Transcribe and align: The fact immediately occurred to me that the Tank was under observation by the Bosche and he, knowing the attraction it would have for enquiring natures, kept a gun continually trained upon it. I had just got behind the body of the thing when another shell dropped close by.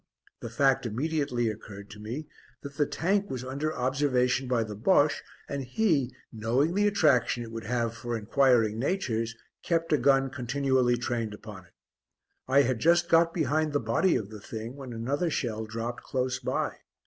The 0.39 0.49
fact 0.49 0.87
immediately 0.87 1.47
occurred 1.47 1.91
to 1.91 1.99
me 1.99 2.27
that 2.63 2.73
the 2.75 2.87
Tank 2.87 3.29
was 3.29 3.43
under 3.43 3.71
observation 3.71 4.47
by 4.47 4.63
the 4.63 4.75
Bosche 4.75 5.21
and 5.47 5.63
he, 5.63 6.11
knowing 6.33 6.73
the 6.73 6.87
attraction 6.87 7.43
it 7.43 7.51
would 7.51 7.65
have 7.65 7.93
for 7.95 8.17
enquiring 8.17 8.79
natures, 8.79 9.35
kept 9.61 9.93
a 9.93 9.99
gun 9.99 10.31
continually 10.31 10.97
trained 10.97 11.35
upon 11.35 11.65
it. 11.67 11.73
I 12.47 12.63
had 12.63 12.79
just 12.79 13.09
got 13.09 13.31
behind 13.31 13.73
the 13.73 13.79
body 13.79 14.15
of 14.15 14.31
the 14.31 14.41
thing 14.41 14.75
when 14.75 14.91
another 14.91 15.29
shell 15.29 15.67
dropped 15.67 16.01
close 16.01 16.39
by. 16.39 16.77